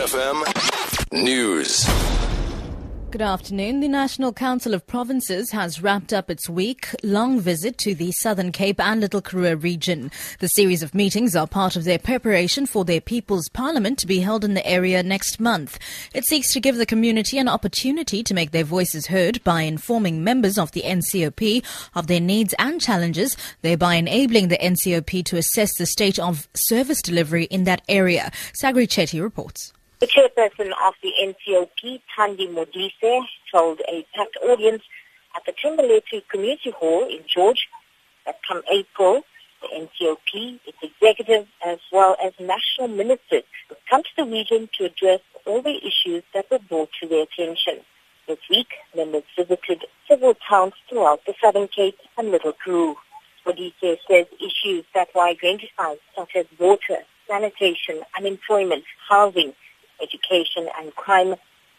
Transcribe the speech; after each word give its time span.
FM 0.00 1.12
News. 1.12 1.86
Good 3.10 3.20
afternoon. 3.20 3.80
The 3.80 3.88
National 3.88 4.32
Council 4.32 4.72
of 4.72 4.86
Provinces 4.86 5.50
has 5.50 5.82
wrapped 5.82 6.14
up 6.14 6.30
its 6.30 6.48
week 6.48 6.88
long 7.02 7.38
visit 7.38 7.76
to 7.78 7.94
the 7.94 8.10
Southern 8.12 8.50
Cape 8.50 8.80
and 8.80 9.02
Little 9.02 9.20
Karoo 9.20 9.56
region. 9.56 10.10
The 10.38 10.48
series 10.48 10.82
of 10.82 10.94
meetings 10.94 11.36
are 11.36 11.46
part 11.46 11.76
of 11.76 11.84
their 11.84 11.98
preparation 11.98 12.64
for 12.64 12.82
their 12.86 13.02
People's 13.02 13.50
Parliament 13.50 13.98
to 13.98 14.06
be 14.06 14.20
held 14.20 14.42
in 14.42 14.54
the 14.54 14.66
area 14.66 15.02
next 15.02 15.38
month. 15.38 15.78
It 16.14 16.24
seeks 16.24 16.50
to 16.54 16.60
give 16.60 16.76
the 16.76 16.86
community 16.86 17.36
an 17.36 17.48
opportunity 17.48 18.22
to 18.22 18.32
make 18.32 18.52
their 18.52 18.64
voices 18.64 19.08
heard 19.08 19.44
by 19.44 19.62
informing 19.62 20.24
members 20.24 20.56
of 20.56 20.72
the 20.72 20.82
NCOP 20.82 21.62
of 21.94 22.06
their 22.06 22.20
needs 22.20 22.54
and 22.58 22.80
challenges, 22.80 23.36
thereby 23.60 23.96
enabling 23.96 24.48
the 24.48 24.56
NCOP 24.56 25.22
to 25.26 25.36
assess 25.36 25.76
the 25.76 25.84
state 25.84 26.18
of 26.18 26.48
service 26.54 27.02
delivery 27.02 27.44
in 27.44 27.64
that 27.64 27.82
area. 27.86 28.30
Sagri 28.58 28.88
Chetty 28.88 29.20
reports. 29.20 29.74
The 30.00 30.06
chairperson 30.06 30.72
of 30.82 30.94
the 31.02 31.12
NCOP, 31.20 32.00
Thandi 32.16 32.48
Modise, 32.48 33.26
told 33.52 33.80
a 33.80 34.06
packed 34.14 34.38
audience 34.42 34.82
at 35.36 35.44
the 35.44 35.52
Thembalethu 35.52 36.26
Community 36.30 36.70
Hall 36.70 37.06
in 37.06 37.22
George 37.28 37.68
that 38.24 38.36
come 38.48 38.62
April, 38.72 39.20
the 39.60 39.68
NCOP, 39.68 40.58
its 40.66 40.78
executive, 40.82 41.46
as 41.66 41.80
well 41.92 42.16
as 42.24 42.32
national 42.40 42.88
ministers 42.88 43.44
will 43.68 43.76
come 43.90 44.02
to 44.02 44.08
the 44.16 44.24
region 44.24 44.70
to 44.78 44.86
address 44.86 45.20
all 45.44 45.60
the 45.60 45.76
issues 45.86 46.22
that 46.32 46.50
were 46.50 46.60
brought 46.60 46.88
to 47.02 47.06
their 47.06 47.24
attention. 47.24 47.84
This 48.26 48.38
week, 48.48 48.68
members 48.96 49.24
visited 49.36 49.84
several 50.08 50.34
towns 50.48 50.72
throughout 50.88 51.26
the 51.26 51.34
Southern 51.42 51.68
Cape 51.68 51.98
and 52.16 52.30
Little 52.30 52.54
Karoo. 52.64 52.96
Modise 53.46 53.98
says 54.08 54.26
issues 54.40 54.86
that 54.94 55.08
were 55.14 55.28
identified, 55.28 55.98
such 56.16 56.36
as 56.36 56.46
water, 56.58 57.04
sanitation, 57.28 58.00
unemployment, 58.16 58.84
housing, 59.06 59.52
education 60.02 60.68
and 60.78 60.94
crime 60.94 61.34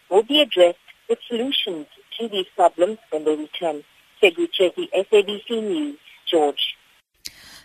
will 0.09 0.23
be 0.23 0.41
addressed 0.41 0.77
with 1.09 1.20
solutions 1.27 1.88
to 2.19 2.27
these 2.27 2.47
problems 2.55 2.97
when 3.09 3.25
they 3.25 3.36
return. 3.36 3.83
Segri 4.22 4.47
Chetty, 4.52 4.89
SABC 4.91 5.50
News, 5.50 5.97
George. 6.30 6.77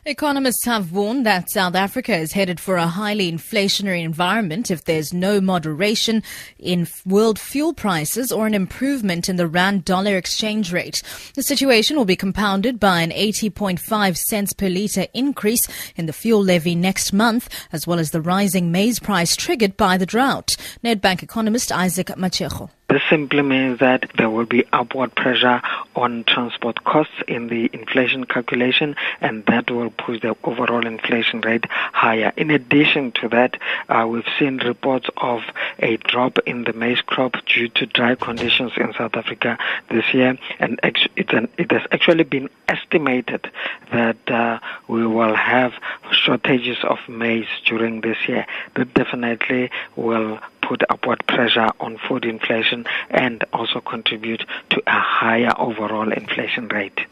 Economists 0.09 0.65
have 0.65 0.93
warned 0.93 1.27
that 1.27 1.51
South 1.51 1.75
Africa 1.75 2.17
is 2.17 2.31
headed 2.31 2.61
for 2.61 2.77
a 2.77 2.87
highly 2.87 3.31
inflationary 3.31 4.05
environment 4.05 4.71
if 4.71 4.85
there's 4.85 5.13
no 5.13 5.41
moderation 5.41 6.23
in 6.61 6.87
world 7.05 7.41
fuel 7.41 7.75
prices 7.75 8.31
or 8.31 8.47
an 8.47 8.55
improvement 8.55 9.29
in 9.29 9.35
the 9.35 9.49
rand 9.49 9.85
dollar 9.85 10.17
exchange 10.17 10.73
rate. 10.73 11.03
The 11.35 11.43
situation 11.43 11.97
will 11.97 12.05
be 12.05 12.15
compounded 12.15 12.79
by 12.79 13.01
an 13.01 13.11
80.5 13.11 14.17
cents 14.17 14.53
per 14.53 14.69
litre 14.69 15.09
increase 15.13 15.67
in 15.97 16.07
the 16.07 16.13
fuel 16.13 16.41
levy 16.41 16.77
next 16.77 17.13
month, 17.13 17.49
as 17.73 17.85
well 17.85 17.99
as 17.99 18.13
the 18.13 18.23
rising 18.23 18.71
maize 18.71 19.01
price 19.01 19.35
triggered 19.35 19.77
by 19.77 19.99
the 19.99 20.07
drought. 20.07 20.57
Nedbank 20.85 21.25
economist 21.25 21.73
Isaac 21.73 22.07
Matshego. 22.07 22.71
This 22.89 23.03
simply 23.11 23.43
means 23.43 23.81
that 23.81 24.09
there 24.17 24.31
will 24.31 24.47
be 24.47 24.65
upward 24.73 25.13
pressure 25.17 25.61
on 25.97 26.23
transport 26.23 26.85
costs 26.85 27.15
in 27.27 27.49
the 27.49 27.69
inflation 27.73 28.25
calculation, 28.25 28.95
and 29.21 29.45
that 29.47 29.73
will 29.73 29.91
push 29.91 30.21
the 30.21 30.37
overall 30.45 30.87
inflation 30.87 31.41
rate 31.41 31.65
higher. 31.69 32.33
In 32.37 32.51
addition 32.51 33.11
to 33.21 33.29
that, 33.31 33.57
uh, 33.89 34.07
we've 34.09 34.29
seen 34.39 34.59
reports 34.59 35.09
of 35.17 35.43
a 35.81 35.97
drop 35.97 36.39
in 36.47 36.63
the 36.63 36.73
maize 36.73 37.01
crop 37.01 37.35
due 37.47 37.69
to 37.71 37.87
dry 37.87 38.15
conditions 38.15 38.71
in 38.77 38.93
South 38.93 39.17
Africa 39.17 39.59
this 39.91 40.15
year, 40.15 40.39
and 40.61 40.79
an, 40.85 41.49
it 41.59 41.73
has 41.73 41.83
actually 41.91 42.25
been 42.25 42.49
estimated 42.69 43.51
that 43.91 44.31
uh, 44.31 44.61
we 44.87 45.05
will 45.05 45.35
have 45.35 45.73
shortages 46.13 46.79
of 46.85 46.99
maize 47.09 47.49
during 47.65 48.01
this 48.03 48.29
year. 48.29 48.47
That 48.77 48.95
definitely 48.95 49.71
will 49.97 50.39
put 50.67 50.83
upward 50.91 51.25
pressure 51.27 51.69
on 51.81 51.97
food 52.09 52.25
inflation 52.25 52.85
and 53.11 53.45
also 53.53 53.81
contribute 53.81 54.45
to 54.71 54.83
a 54.87 54.99
higher 55.01 55.53
overall 55.59 56.13
inflation 56.13 56.67
rate. 56.69 57.06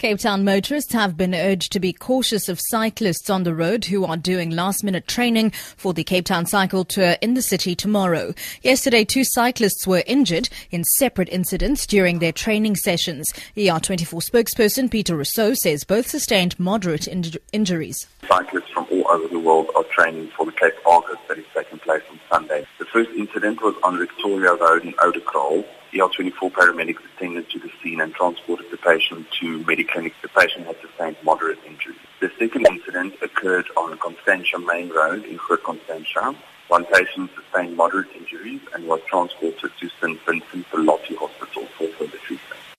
Cape 0.00 0.18
Town 0.18 0.44
motorists 0.46 0.94
have 0.94 1.14
been 1.18 1.34
urged 1.34 1.72
to 1.72 1.78
be 1.78 1.92
cautious 1.92 2.48
of 2.48 2.58
cyclists 2.58 3.28
on 3.28 3.42
the 3.42 3.54
road 3.54 3.84
who 3.84 4.06
are 4.06 4.16
doing 4.16 4.48
last 4.48 4.82
minute 4.82 5.06
training 5.06 5.50
for 5.50 5.92
the 5.92 6.02
Cape 6.02 6.24
Town 6.24 6.46
cycle 6.46 6.86
tour 6.86 7.16
in 7.20 7.34
the 7.34 7.42
city 7.42 7.74
tomorrow. 7.74 8.32
Yesterday, 8.62 9.04
two 9.04 9.24
cyclists 9.24 9.86
were 9.86 10.02
injured 10.06 10.48
in 10.70 10.84
separate 10.84 11.28
incidents 11.28 11.86
during 11.86 12.18
their 12.18 12.32
training 12.32 12.76
sessions. 12.76 13.30
ER24 13.58 14.26
spokesperson 14.26 14.90
Peter 14.90 15.14
Rousseau 15.14 15.52
says 15.52 15.84
both 15.84 16.06
sustained 16.06 16.58
moderate 16.58 17.02
inj- 17.02 17.36
injuries. 17.52 18.06
Cyclists 18.26 18.70
from 18.72 18.86
all 18.90 19.06
over 19.10 19.28
the 19.28 19.38
world 19.38 19.68
are 19.76 19.84
training 19.84 20.30
for 20.34 20.46
the 20.46 20.52
Cape 20.52 20.72
Argus 20.86 21.18
that 21.28 21.36
is 21.36 21.44
taking 21.54 21.78
place 21.78 22.02
on 22.10 22.18
Sunday. 22.32 22.66
The 22.92 23.04
first 23.04 23.16
incident 23.16 23.62
was 23.62 23.76
on 23.84 24.00
Victoria 24.00 24.54
Road 24.54 24.84
in 24.84 24.94
Oudekraal. 24.94 25.64
ER24 25.92 26.50
paramedics 26.50 26.98
attended 27.14 27.48
to 27.50 27.60
the 27.60 27.70
scene 27.80 28.00
and 28.00 28.12
transported 28.12 28.68
the 28.72 28.78
patient 28.78 29.28
to 29.38 29.60
Mediclinic. 29.60 30.12
The 30.22 30.28
patient 30.28 30.66
had 30.66 30.76
sustained 30.80 31.16
moderate 31.22 31.60
injuries. 31.64 32.00
The 32.18 32.32
second 32.36 32.66
incident 32.66 33.14
occurred 33.22 33.66
on 33.76 33.96
Constantia 33.98 34.58
Main 34.58 34.88
Road 34.88 35.24
in 35.24 35.36
Groot 35.36 35.62
Constantia. 35.62 36.34
One 36.66 36.84
patient 36.86 37.30
sustained 37.36 37.76
moderate 37.76 38.08
injuries 38.16 38.60
and 38.74 38.88
was 38.88 39.00
transported 39.06 39.70
to 39.78 39.88
St. 40.00 40.20
Vincent 40.26 40.68
Pallotti 40.70 41.16
Hospital 41.16 41.66
for 41.78 41.86
further 41.90 42.18
treatment. 42.18 42.69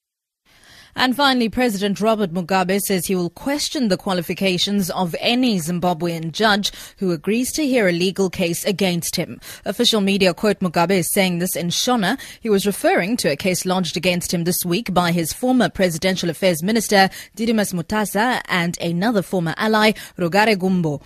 And 0.95 1.15
finally, 1.15 1.49
President 1.49 1.99
Robert 1.99 2.33
Mugabe 2.33 2.79
says 2.79 3.05
he 3.05 3.15
will 3.15 3.29
question 3.29 3.87
the 3.87 3.97
qualifications 3.97 4.89
of 4.89 5.15
any 5.19 5.57
Zimbabwean 5.57 6.31
judge 6.31 6.71
who 6.97 7.11
agrees 7.11 7.51
to 7.53 7.65
hear 7.65 7.87
a 7.87 7.91
legal 7.91 8.29
case 8.29 8.65
against 8.65 9.15
him. 9.15 9.39
Official 9.65 10.01
media 10.01 10.33
quote 10.33 10.59
Mugabe 10.59 10.91
is 10.91 11.11
saying 11.13 11.39
this 11.39 11.55
in 11.55 11.67
Shona. 11.67 12.19
He 12.41 12.49
was 12.49 12.65
referring 12.65 13.17
to 13.17 13.31
a 13.31 13.35
case 13.35 13.65
lodged 13.65 13.97
against 13.97 14.33
him 14.33 14.43
this 14.43 14.65
week 14.65 14.93
by 14.93 15.11
his 15.11 15.33
former 15.33 15.69
presidential 15.69 16.29
affairs 16.29 16.61
minister, 16.61 17.09
Didymus 17.35 17.73
Mutasa, 17.73 18.41
and 18.47 18.77
another 18.81 19.21
former 19.21 19.53
ally, 19.57 19.93
Rugare 20.17 20.57
Gumbo. 20.57 21.01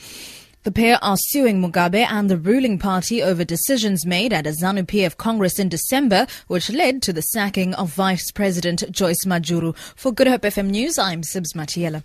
The 0.66 0.72
pair 0.72 0.98
are 1.03 1.16
suing 1.16 1.62
Mugabe 1.62 2.08
and 2.09 2.28
the 2.28 2.38
ruling 2.40 2.80
party 2.80 3.22
over 3.22 3.44
decisions 3.44 4.03
made 4.03 4.34
at 4.34 4.48
a 4.48 4.50
ZANU-PF 4.50 5.16
Congress 5.16 5.59
in 5.59 5.70
December, 5.70 6.26
which 6.48 6.72
led 6.72 7.03
to 7.03 7.14
the 7.14 7.22
sacking 7.22 7.76
of 7.76 7.94
Vice 7.94 8.31
President 8.31 8.84
Joyce 8.90 9.26
Mujuru. 9.28 9.78
For 9.96 10.12
Good 10.12 10.26
Hope 10.26 10.42
FM 10.42 10.72
News, 10.72 10.98
I'm 10.98 11.22
Sibs 11.22 11.53
Matiela. 11.53 12.02